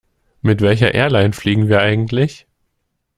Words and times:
Mit 0.41 0.61
welcher 0.61 0.95
Airline 0.95 1.31
fliegen 1.31 1.67
wir 1.69 1.79
eigentlich? 1.79 2.47